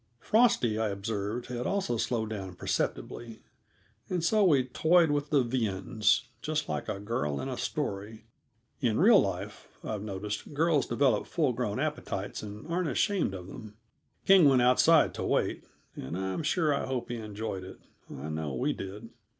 [0.19, 3.43] Frosty, I observed, had also slowed down perceptibly;
[4.09, 8.25] and so we "toyed with the viands" just like a girl in a story
[8.79, 13.77] in real life, I've noticed, girls develop full grown appetites and aren't ashamed of them.
[14.25, 17.77] King went outside to wait, and I'm sure I hope he enjoyed it;
[18.09, 19.11] I know we did.